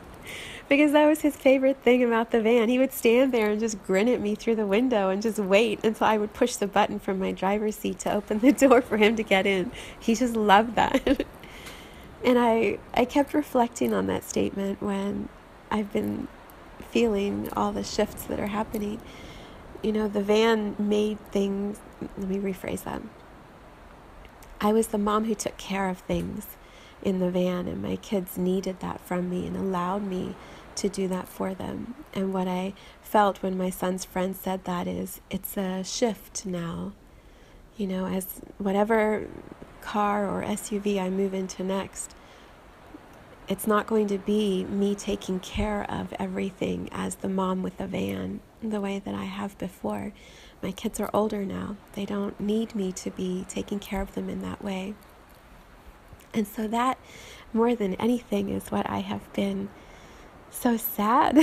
because 0.68 0.92
that 0.92 1.06
was 1.06 1.20
his 1.20 1.36
favorite 1.36 1.78
thing 1.78 2.04
about 2.04 2.30
the 2.30 2.40
van. 2.40 2.68
He 2.68 2.78
would 2.78 2.92
stand 2.92 3.32
there 3.32 3.50
and 3.50 3.58
just 3.58 3.82
grin 3.84 4.08
at 4.08 4.20
me 4.20 4.36
through 4.36 4.54
the 4.54 4.66
window 4.66 5.10
and 5.10 5.20
just 5.20 5.38
wait 5.38 5.84
until 5.84 6.06
I 6.06 6.16
would 6.16 6.32
push 6.32 6.56
the 6.56 6.68
button 6.68 7.00
from 7.00 7.18
my 7.18 7.32
driver's 7.32 7.76
seat 7.76 7.98
to 8.00 8.12
open 8.12 8.38
the 8.38 8.52
door 8.66 8.80
for 8.80 8.96
him 8.96 9.16
to 9.16 9.22
get 9.22 9.46
in. 9.46 9.72
He 9.98 10.14
just 10.14 10.36
loved 10.36 10.76
that. 10.76 11.26
and 12.24 12.38
I 12.38 12.78
I 12.94 13.04
kept 13.04 13.34
reflecting 13.34 13.92
on 13.92 14.06
that 14.06 14.24
statement 14.24 14.80
when 14.80 15.28
I've 15.70 15.92
been 15.92 16.28
feeling 16.90 17.48
all 17.54 17.72
the 17.72 17.84
shifts 17.84 18.24
that 18.24 18.38
are 18.38 18.46
happening. 18.46 19.00
You 19.82 19.92
know, 19.92 20.08
the 20.08 20.22
van 20.22 20.74
made 20.78 21.20
things, 21.30 21.78
let 22.00 22.28
me 22.28 22.38
rephrase 22.38 22.84
that. 22.84 23.00
I 24.60 24.72
was 24.72 24.88
the 24.88 24.98
mom 24.98 25.24
who 25.24 25.36
took 25.36 25.56
care 25.56 25.88
of 25.88 25.98
things 25.98 26.56
in 27.02 27.20
the 27.20 27.30
van, 27.30 27.68
and 27.68 27.80
my 27.80 27.94
kids 27.96 28.36
needed 28.36 28.80
that 28.80 29.00
from 29.00 29.30
me 29.30 29.46
and 29.46 29.56
allowed 29.56 30.02
me 30.02 30.34
to 30.74 30.88
do 30.88 31.06
that 31.08 31.28
for 31.28 31.54
them. 31.54 31.94
And 32.12 32.34
what 32.34 32.48
I 32.48 32.74
felt 33.02 33.42
when 33.42 33.56
my 33.56 33.70
son's 33.70 34.04
friend 34.04 34.34
said 34.34 34.64
that 34.64 34.88
is 34.88 35.20
it's 35.30 35.56
a 35.56 35.84
shift 35.84 36.44
now. 36.44 36.92
You 37.76 37.86
know, 37.86 38.06
as 38.06 38.40
whatever 38.58 39.28
car 39.80 40.26
or 40.28 40.42
SUV 40.42 41.00
I 41.00 41.08
move 41.08 41.34
into 41.34 41.62
next, 41.62 42.16
it's 43.48 43.66
not 43.66 43.86
going 43.86 44.08
to 44.08 44.18
be 44.18 44.64
me 44.64 44.96
taking 44.96 45.38
care 45.38 45.88
of 45.88 46.12
everything 46.18 46.88
as 46.90 47.16
the 47.16 47.28
mom 47.28 47.62
with 47.62 47.78
the 47.78 47.86
van 47.86 48.40
the 48.62 48.80
way 48.80 49.00
that 49.04 49.14
I 49.14 49.24
have 49.24 49.56
before. 49.58 50.12
My 50.62 50.72
kids 50.72 50.98
are 51.00 51.10
older 51.12 51.44
now. 51.44 51.76
They 51.94 52.04
don't 52.04 52.38
need 52.40 52.74
me 52.74 52.92
to 52.92 53.10
be 53.10 53.44
taking 53.48 53.78
care 53.78 54.00
of 54.00 54.14
them 54.14 54.28
in 54.28 54.42
that 54.42 54.62
way. 54.62 54.94
And 56.34 56.46
so 56.46 56.66
that, 56.68 56.98
more 57.52 57.74
than 57.74 57.94
anything, 57.94 58.50
is 58.50 58.70
what 58.70 58.88
I 58.88 58.98
have 58.98 59.32
been 59.32 59.68
so 60.50 60.76
sad 60.76 61.38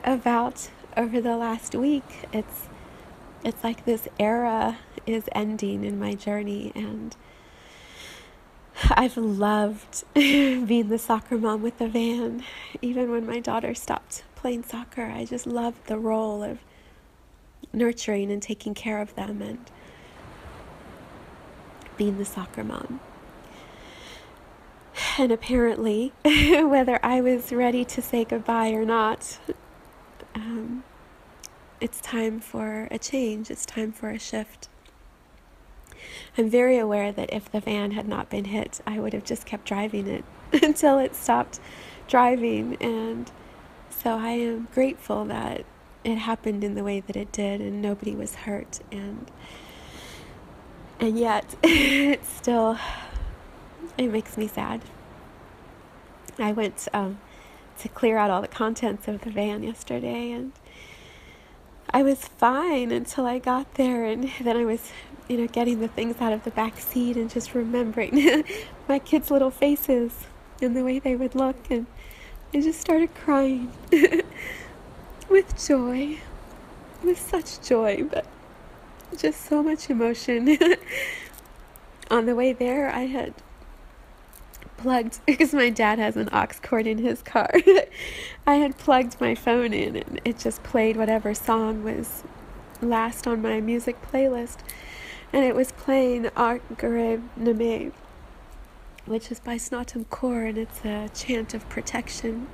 about 0.04 0.70
over 0.96 1.20
the 1.20 1.36
last 1.36 1.74
week. 1.74 2.28
It's 2.32 2.68
it's 3.44 3.62
like 3.62 3.84
this 3.84 4.08
era 4.18 4.78
is 5.06 5.24
ending 5.32 5.84
in 5.84 5.98
my 5.98 6.14
journey 6.14 6.72
and 6.74 7.14
I've 8.90 9.16
loved 9.16 10.04
being 10.14 10.88
the 10.88 10.98
soccer 10.98 11.38
mom 11.38 11.62
with 11.62 11.78
the 11.78 11.88
van. 11.88 12.44
Even 12.82 13.10
when 13.10 13.26
my 13.26 13.40
daughter 13.40 13.74
stopped 13.74 14.24
playing 14.38 14.62
soccer, 14.62 15.04
I 15.04 15.24
just 15.24 15.46
loved 15.46 15.86
the 15.86 15.98
role 15.98 16.42
of 16.42 16.58
nurturing 17.72 18.30
and 18.30 18.40
taking 18.40 18.72
care 18.72 19.00
of 19.00 19.14
them 19.16 19.42
and 19.42 19.58
being 21.96 22.18
the 22.18 22.24
soccer 22.24 22.62
mom. 22.62 23.00
And 25.18 25.32
apparently, 25.32 26.12
whether 26.24 27.00
I 27.04 27.20
was 27.20 27.52
ready 27.52 27.84
to 27.86 28.00
say 28.00 28.24
goodbye 28.24 28.70
or 28.70 28.84
not, 28.84 29.38
um, 30.34 30.84
it's 31.80 32.00
time 32.00 32.38
for 32.38 32.86
a 32.90 32.98
change, 32.98 33.50
it's 33.50 33.66
time 33.66 33.90
for 33.90 34.10
a 34.10 34.18
shift. 34.18 34.68
I'm 36.36 36.48
very 36.48 36.78
aware 36.78 37.10
that 37.10 37.32
if 37.32 37.50
the 37.50 37.60
van 37.60 37.90
had 37.90 38.06
not 38.06 38.30
been 38.30 38.46
hit, 38.46 38.80
I 38.86 39.00
would 39.00 39.12
have 39.12 39.24
just 39.24 39.44
kept 39.44 39.66
driving 39.66 40.06
it 40.06 40.24
until 40.62 40.98
it 40.98 41.16
stopped 41.16 41.58
driving. 42.06 42.76
And 42.80 43.30
so 43.90 44.16
I 44.18 44.30
am 44.30 44.68
grateful 44.74 45.24
that 45.26 45.64
it 46.04 46.16
happened 46.16 46.64
in 46.64 46.74
the 46.74 46.84
way 46.84 47.00
that 47.00 47.16
it 47.16 47.32
did 47.32 47.60
and 47.60 47.82
nobody 47.82 48.14
was 48.14 48.34
hurt. 48.34 48.80
And 48.90 49.30
and 51.00 51.18
yet, 51.18 51.54
it 51.62 52.24
still 52.24 52.78
it 53.96 54.08
makes 54.08 54.36
me 54.36 54.46
sad. 54.46 54.82
I 56.38 56.52
went 56.52 56.88
um, 56.92 57.18
to 57.80 57.88
clear 57.88 58.16
out 58.16 58.30
all 58.30 58.40
the 58.40 58.48
contents 58.48 59.08
of 59.08 59.22
the 59.22 59.30
van 59.30 59.62
yesterday, 59.62 60.30
and 60.30 60.52
I 61.90 62.02
was 62.02 62.26
fine 62.26 62.92
until 62.92 63.26
I 63.26 63.38
got 63.38 63.74
there, 63.74 64.04
and 64.04 64.30
then 64.40 64.56
I 64.56 64.64
was, 64.64 64.92
you 65.28 65.36
know, 65.36 65.46
getting 65.48 65.80
the 65.80 65.88
things 65.88 66.20
out 66.20 66.32
of 66.32 66.44
the 66.44 66.50
back 66.50 66.78
seat 66.78 67.16
and 67.16 67.28
just 67.28 67.54
remembering 67.54 68.44
my 68.88 68.98
kids' 68.98 69.30
little 69.30 69.50
faces 69.50 70.26
and 70.60 70.76
the 70.76 70.84
way 70.84 70.98
they 70.98 71.16
would 71.16 71.34
look, 71.34 71.56
and 71.70 71.86
I 72.54 72.60
just 72.62 72.80
started 72.80 73.14
crying 73.14 73.70
with 75.28 75.66
joy. 75.66 76.18
with 77.02 77.18
such 77.18 77.60
joy, 77.60 78.04
but 78.10 78.26
just 79.16 79.44
so 79.44 79.62
much 79.62 79.90
emotion. 79.90 80.56
On 82.10 82.24
the 82.24 82.34
way 82.34 82.54
there, 82.54 82.90
I 82.90 83.02
had 83.02 83.34
plugged 84.78 85.20
because 85.26 85.52
my 85.52 85.68
dad 85.68 85.98
has 85.98 86.16
an 86.16 86.30
aux 86.32 86.46
cord 86.62 86.86
in 86.86 86.98
his 86.98 87.22
car. 87.22 87.50
I 88.46 88.54
had 88.54 88.78
plugged 88.78 89.20
my 89.20 89.34
phone 89.34 89.74
in 89.74 89.96
and 89.96 90.20
it 90.24 90.38
just 90.38 90.62
played 90.62 90.96
whatever 90.96 91.34
song 91.34 91.84
was 91.84 92.22
last 92.80 93.26
on 93.26 93.42
my 93.42 93.60
music 93.60 94.00
playlist. 94.10 94.58
And 95.34 95.44
it 95.44 95.54
was 95.54 95.72
playing 95.72 96.30
Aad 96.34 96.62
Guray 96.76 97.22
Nameh, 97.38 97.92
which 99.08 99.30
is 99.30 99.40
by 99.40 99.56
Snatam 99.56 100.06
Kaur 100.06 100.48
and 100.48 100.58
it's 100.58 100.84
a 100.84 101.08
chant 101.14 101.54
of 101.54 101.68
protection. 101.68 102.48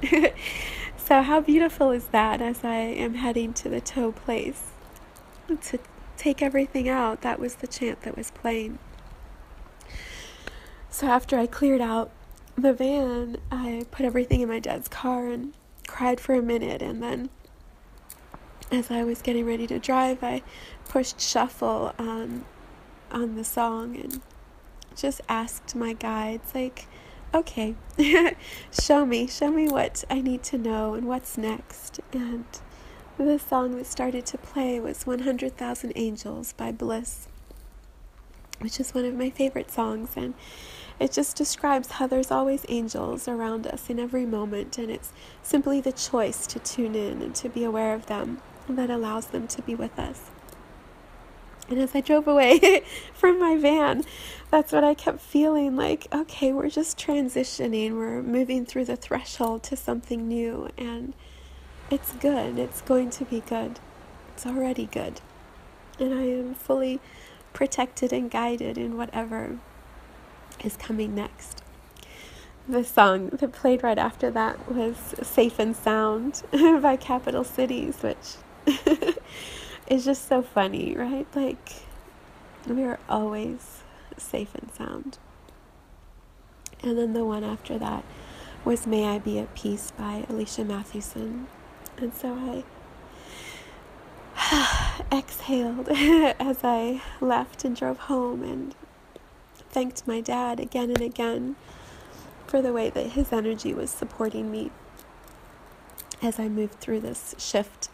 so, 0.97 1.23
how 1.23 1.41
beautiful 1.41 1.91
is 1.91 2.07
that 2.09 2.41
as 2.41 2.65
I 2.65 2.77
am 2.77 3.15
heading 3.15 3.53
to 3.55 3.69
the 3.69 3.81
tow 3.81 4.13
place 4.13 4.73
to 5.61 5.79
take 6.17 6.43
everything 6.43 6.89
out? 6.89 7.23
That 7.23 7.39
was 7.39 7.57
the 7.57 7.67
chant 7.67 8.03
that 8.03 8.17
was 8.17 8.31
playing. 8.31 8.79
So 10.95 11.09
after 11.09 11.37
I 11.37 11.49
cleared 11.49 11.81
out 11.81 12.13
the 12.57 12.73
van, 12.73 13.39
I 13.51 13.85
put 13.91 14.07
everything 14.07 14.43
in 14.43 14.49
my 14.49 14.61
dad's 14.61 14.87
car 14.87 15.27
and 15.27 15.53
cried 15.89 16.21
for 16.21 16.37
a 16.37 16.41
minute. 16.41 16.83
And 16.83 17.03
then, 17.03 17.31
as 18.71 18.93
I 18.93 19.03
was 19.03 19.21
getting 19.21 19.45
ready 19.45 19.67
to 19.67 19.81
drive, 19.81 20.23
I 20.23 20.43
pushed 20.89 21.21
shuffle 21.21 21.93
on 21.99 22.45
on 23.11 23.35
the 23.35 23.43
song 23.43 23.97
and 23.97 24.21
just 24.97 25.21
asked 25.29 25.75
my 25.75 25.93
guides, 25.93 26.55
like, 26.55 26.87
okay, 27.35 27.75
show 28.71 29.05
me, 29.05 29.27
show 29.27 29.51
me 29.51 29.69
what 29.69 30.05
I 30.09 30.21
need 30.21 30.43
to 30.45 30.59
know 30.59 30.95
and 30.95 31.07
what's 31.07 31.37
next. 31.37 32.01
And 32.13 32.45
the 33.19 33.39
song 33.39 33.77
that 33.77 33.87
started 33.87 34.27
to 34.27 34.39
play 34.39 34.79
was 34.81 35.07
100,000 35.07 35.93
Angels 35.97 36.53
by 36.53 36.73
Bliss, 36.73 37.29
which 38.61 38.79
is 38.79 38.95
one 38.95 39.05
of 39.05 39.15
my 39.15 39.31
favorite 39.31 39.71
songs. 39.71 40.11
And 40.17 40.35
it 41.01 41.13
just 41.13 41.37
describes 41.37 41.93
how 41.93 42.07
there's 42.07 42.31
always 42.31 42.65
angels 42.69 43.27
around 43.27 43.67
us 43.67 43.91
in 43.91 43.99
every 43.99 44.27
moment, 44.27 44.79
and 44.79 44.91
it's 44.91 45.13
simply 45.43 45.81
the 45.81 45.93
choice 45.93 46.47
to 46.47 46.61
tune 46.61 46.95
in 46.95 47.21
and 47.21 47.35
to 47.35 47.49
be 47.49 47.65
aware 47.65 47.95
of 47.95 48.07
them 48.07 48.41
that 48.69 48.91
allows 48.91 49.27
them 49.27 49.49
to 49.49 49.63
be 49.63 49.75
with 49.75 49.99
us. 49.99 50.31
And 51.69 51.79
as 51.79 51.95
I 51.95 52.01
drove 52.01 52.29
away 52.29 52.83
from 53.15 53.41
my 53.41 53.57
van, 53.57 54.05
that's 54.51 54.73
what 54.73 54.85
I 54.85 54.95
kept 54.95 55.21
feeling 55.21 55.77
like 55.77 56.07
okay, 56.13 56.53
we're 56.53 56.71
just 56.71 56.99
transitioning, 56.99 57.93
we're 57.93 58.23
moving 58.23 58.67
through 58.67 58.85
the 58.85 58.97
threshold 58.97 59.63
to 59.65 59.77
something 59.77 60.29
new, 60.29 60.69
and 60.77 61.15
it's 61.91 62.13
good, 62.13 62.59
it's 62.59 62.83
going 62.83 63.11
to 63.11 63.25
be 63.25 63.41
good, 63.41 63.81
it's 64.35 64.47
already 64.47 64.87
good. 64.87 65.21
And 65.99 66.13
I 66.13 66.23
am 66.23 66.55
fully 66.55 67.01
protected 67.53 68.13
and 68.13 68.31
guided 68.31 68.77
in 68.77 68.97
whatever 68.97 69.59
is 70.63 70.77
coming 70.77 71.15
next. 71.15 71.63
The 72.69 72.83
song 72.83 73.29
that 73.29 73.53
played 73.53 73.83
right 73.83 73.99
after 73.99 74.31
that 74.31 74.73
was 74.73 74.97
Safe 75.23 75.59
and 75.59 75.77
Sound 75.77 76.43
by 76.53 76.97
Capital 76.97 77.45
Cities, 77.45 77.97
which 78.01 78.37
is 79.87 80.05
just 80.05 80.29
so 80.29 80.43
funny, 80.43 80.95
right? 80.97 81.27
Like, 81.35 81.73
we 82.67 82.85
are 82.85 82.99
always 83.09 83.83
safe 84.17 84.55
and 84.55 84.73
sound. 84.73 85.19
And 86.83 86.99
then 86.99 87.13
the 87.13 87.25
one 87.25 87.45
after 87.45 87.79
that 87.79 88.05
was 88.65 88.87
May 88.87 89.07
I 89.07 89.19
Be 89.19 89.39
at 89.39 89.55
Peace 89.55 89.91
by 89.91 90.25
Alicia 90.29 90.65
Mathewson. 90.65 91.47
And 91.99 92.15
so 92.15 92.35
I 92.35 92.65
exhaled 95.13 95.89
as 95.91 96.59
I 96.63 97.03
left 97.21 97.65
and 97.65 97.77
drove 97.77 97.99
home 97.99 98.43
and 98.43 98.75
thanked 99.71 100.07
my 100.07 100.21
dad 100.21 100.61
again 100.61 100.91
and 100.91 101.01
again 101.01 101.57
for 102.47 102.63
the 102.63 102.73
way 102.73 102.91
that 102.91 103.09
his 103.09 103.33
energy 103.33 103.75
was 103.75 103.91
supporting 103.91 104.51
me 104.51 104.71
as 106.23 106.39
I 106.39 106.49
moved 106.49 106.81
through 106.81 107.01
this 107.01 107.35
shift. 107.39 107.89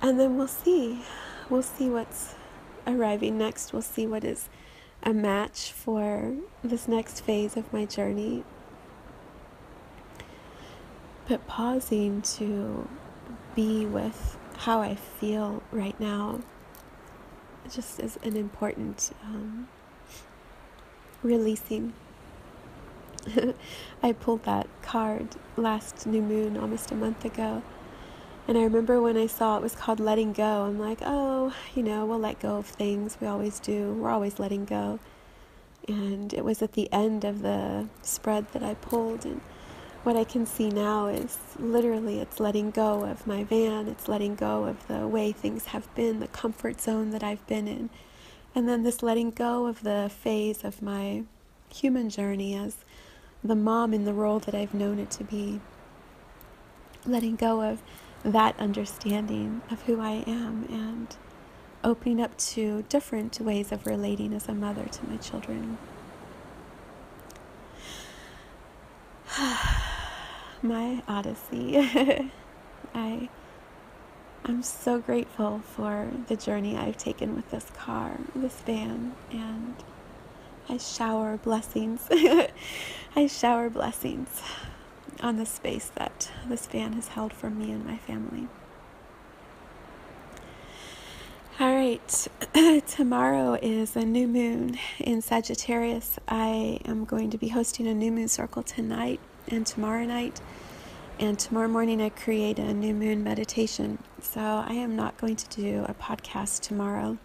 And 0.00 0.18
then 0.18 0.36
we'll 0.36 0.48
see. 0.48 1.02
We'll 1.48 1.62
see 1.62 1.88
what's 1.88 2.34
arriving 2.86 3.38
next. 3.38 3.72
We'll 3.72 3.82
see 3.82 4.06
what 4.06 4.24
is 4.24 4.48
a 5.02 5.12
match 5.12 5.72
for 5.72 6.34
this 6.62 6.86
next 6.86 7.20
phase 7.22 7.56
of 7.56 7.72
my 7.72 7.84
journey. 7.84 8.44
But 11.28 11.46
pausing 11.46 12.22
to 12.22 12.88
be 13.54 13.86
with 13.86 14.36
how 14.58 14.80
I 14.80 14.94
feel 14.94 15.62
right 15.72 15.98
now 15.98 16.40
just 17.70 18.00
is 18.00 18.18
an 18.22 18.36
important 18.36 19.12
um, 19.24 19.68
releasing. 21.22 21.92
I 24.02 24.12
pulled 24.12 24.44
that 24.44 24.66
card 24.82 25.36
last 25.56 26.06
new 26.06 26.22
moon 26.22 26.56
almost 26.56 26.90
a 26.90 26.94
month 26.94 27.24
ago. 27.24 27.62
And 28.50 28.58
I 28.58 28.64
remember 28.64 29.00
when 29.00 29.16
I 29.16 29.28
saw 29.28 29.56
it 29.56 29.62
was 29.62 29.76
called 29.76 30.00
letting 30.00 30.32
go, 30.32 30.64
I'm 30.64 30.80
like, 30.80 30.98
oh, 31.02 31.54
you 31.76 31.84
know, 31.84 32.04
we'll 32.04 32.18
let 32.18 32.40
go 32.40 32.56
of 32.56 32.66
things. 32.66 33.16
We 33.20 33.28
always 33.28 33.60
do. 33.60 33.92
We're 33.92 34.10
always 34.10 34.40
letting 34.40 34.64
go. 34.64 34.98
And 35.86 36.34
it 36.34 36.44
was 36.44 36.60
at 36.60 36.72
the 36.72 36.92
end 36.92 37.22
of 37.24 37.42
the 37.42 37.86
spread 38.02 38.50
that 38.52 38.64
I 38.64 38.74
pulled. 38.74 39.24
And 39.24 39.40
what 40.02 40.16
I 40.16 40.24
can 40.24 40.46
see 40.46 40.68
now 40.68 41.06
is 41.06 41.38
literally 41.60 42.18
it's 42.18 42.40
letting 42.40 42.72
go 42.72 43.04
of 43.04 43.24
my 43.24 43.44
van, 43.44 43.86
it's 43.86 44.08
letting 44.08 44.34
go 44.34 44.64
of 44.64 44.84
the 44.88 45.06
way 45.06 45.30
things 45.30 45.66
have 45.66 45.94
been, 45.94 46.18
the 46.18 46.26
comfort 46.26 46.80
zone 46.80 47.10
that 47.10 47.22
I've 47.22 47.46
been 47.46 47.68
in. 47.68 47.88
And 48.52 48.68
then 48.68 48.82
this 48.82 49.00
letting 49.00 49.30
go 49.30 49.66
of 49.66 49.84
the 49.84 50.10
phase 50.12 50.64
of 50.64 50.82
my 50.82 51.22
human 51.72 52.10
journey 52.10 52.56
as 52.56 52.78
the 53.44 53.54
mom 53.54 53.94
in 53.94 54.06
the 54.06 54.12
role 54.12 54.40
that 54.40 54.56
I've 54.56 54.74
known 54.74 54.98
it 54.98 55.12
to 55.12 55.22
be. 55.22 55.60
Letting 57.06 57.36
go 57.36 57.62
of 57.62 57.80
that 58.22 58.58
understanding 58.58 59.62
of 59.70 59.82
who 59.82 60.00
I 60.00 60.24
am 60.26 60.66
and 60.68 61.16
opening 61.82 62.20
up 62.20 62.36
to 62.36 62.84
different 62.88 63.40
ways 63.40 63.72
of 63.72 63.86
relating 63.86 64.34
as 64.34 64.48
a 64.48 64.54
mother 64.54 64.84
to 64.84 65.06
my 65.06 65.16
children. 65.16 65.78
my 70.62 71.02
odyssey. 71.08 71.76
I 72.94 73.28
I'm 74.44 74.62
so 74.62 74.98
grateful 74.98 75.60
for 75.60 76.10
the 76.26 76.36
journey 76.36 76.76
I've 76.76 76.96
taken 76.96 77.36
with 77.36 77.50
this 77.50 77.66
car, 77.76 78.18
this 78.34 78.54
van, 78.62 79.14
and 79.30 79.76
I 80.68 80.78
shower 80.78 81.36
blessings. 81.36 82.08
I 82.10 83.26
shower 83.26 83.70
blessings 83.70 84.42
on 85.22 85.36
the 85.36 85.46
space 85.46 85.90
that 85.96 86.30
this 86.48 86.66
van 86.66 86.94
has 86.94 87.08
held 87.08 87.32
for 87.32 87.50
me 87.50 87.70
and 87.70 87.84
my 87.84 87.96
family. 87.96 88.48
All 91.58 91.74
right, 91.74 92.28
tomorrow 92.86 93.58
is 93.60 93.94
a 93.94 94.04
new 94.04 94.26
moon 94.26 94.78
in 94.98 95.20
Sagittarius. 95.20 96.18
I 96.26 96.80
am 96.86 97.04
going 97.04 97.28
to 97.30 97.38
be 97.38 97.48
hosting 97.48 97.86
a 97.86 97.92
new 97.92 98.10
moon 98.10 98.28
circle 98.28 98.62
tonight 98.62 99.20
and 99.48 99.66
tomorrow 99.66 100.04
night. 100.04 100.40
And 101.18 101.38
tomorrow 101.38 101.68
morning, 101.68 102.00
I 102.00 102.08
create 102.08 102.58
a 102.58 102.72
new 102.72 102.94
moon 102.94 103.22
meditation. 103.22 103.98
So 104.22 104.40
I 104.40 104.72
am 104.72 104.96
not 104.96 105.18
going 105.18 105.36
to 105.36 105.48
do 105.48 105.84
a 105.86 105.92
podcast 105.92 106.60
tomorrow. 106.60 107.18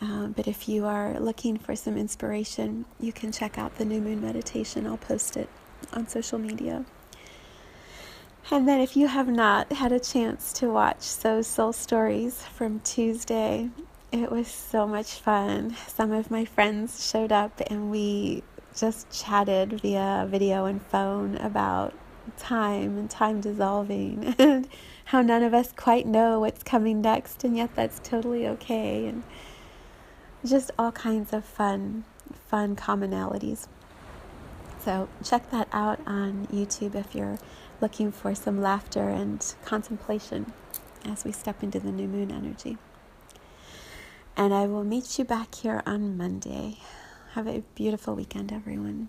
Um, 0.00 0.32
but 0.32 0.48
if 0.48 0.68
you 0.68 0.86
are 0.86 1.18
looking 1.20 1.58
for 1.58 1.76
some 1.76 1.96
inspiration, 1.96 2.86
you 2.98 3.12
can 3.12 3.30
check 3.30 3.56
out 3.56 3.78
the 3.78 3.84
new 3.84 4.00
moon 4.00 4.20
meditation. 4.20 4.84
I'll 4.84 4.96
post 4.96 5.36
it 5.36 5.48
on 5.92 6.06
social 6.06 6.38
media. 6.38 6.84
And 8.50 8.66
then, 8.66 8.80
if 8.80 8.96
you 8.96 9.08
have 9.08 9.28
not 9.28 9.72
had 9.72 9.92
a 9.92 10.00
chance 10.00 10.52
to 10.54 10.70
watch 10.70 11.18
those 11.18 11.46
soul 11.46 11.72
stories 11.72 12.42
from 12.42 12.80
Tuesday, 12.80 13.68
it 14.10 14.30
was 14.30 14.48
so 14.48 14.86
much 14.86 15.14
fun. 15.14 15.76
Some 15.86 16.12
of 16.12 16.30
my 16.30 16.46
friends 16.46 17.06
showed 17.06 17.30
up 17.30 17.60
and 17.68 17.90
we 17.90 18.42
just 18.74 19.10
chatted 19.10 19.80
via 19.82 20.26
video 20.30 20.64
and 20.64 20.80
phone 20.80 21.36
about 21.36 21.92
time 22.38 22.96
and 22.96 23.10
time 23.10 23.40
dissolving 23.40 24.34
and 24.38 24.68
how 25.06 25.20
none 25.20 25.42
of 25.42 25.52
us 25.52 25.72
quite 25.72 26.06
know 26.06 26.40
what's 26.40 26.62
coming 26.62 27.00
next, 27.00 27.44
and 27.44 27.56
yet 27.56 27.74
that's 27.74 28.00
totally 28.02 28.46
okay. 28.46 29.06
And 29.06 29.22
just 30.44 30.70
all 30.78 30.92
kinds 30.92 31.32
of 31.32 31.44
fun, 31.44 32.04
fun 32.46 32.76
commonalities. 32.76 33.66
So, 34.84 35.08
check 35.24 35.50
that 35.50 35.68
out 35.72 36.00
on 36.06 36.46
YouTube 36.52 36.94
if 36.94 37.14
you're 37.14 37.38
looking 37.80 38.12
for 38.12 38.34
some 38.34 38.60
laughter 38.60 39.08
and 39.08 39.44
contemplation 39.64 40.52
as 41.04 41.24
we 41.24 41.32
step 41.32 41.62
into 41.62 41.80
the 41.80 41.90
new 41.90 42.08
moon 42.08 42.30
energy. 42.30 42.78
And 44.36 44.54
I 44.54 44.66
will 44.66 44.84
meet 44.84 45.18
you 45.18 45.24
back 45.24 45.56
here 45.56 45.82
on 45.84 46.16
Monday. 46.16 46.78
Have 47.32 47.46
a 47.46 47.62
beautiful 47.74 48.14
weekend, 48.14 48.52
everyone. 48.52 49.08